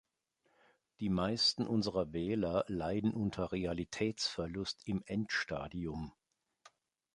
Die 0.99 1.09
meisten 1.09 1.67
unserer 1.67 2.11
Wähler 2.11 2.65
leiden 2.67 3.13
unter 3.13 3.51
Realitätsverlust 3.51 4.87
im 4.87 5.03
Endstadium. 5.05 6.11